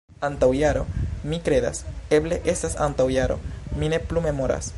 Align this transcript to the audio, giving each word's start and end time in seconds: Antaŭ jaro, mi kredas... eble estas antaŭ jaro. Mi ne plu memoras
Antaŭ 0.27 0.47
jaro, 0.59 0.85
mi 1.33 1.39
kredas... 1.49 1.83
eble 2.19 2.41
estas 2.55 2.77
antaŭ 2.87 3.09
jaro. 3.19 3.41
Mi 3.83 3.95
ne 3.97 4.05
plu 4.09 4.29
memoras 4.31 4.69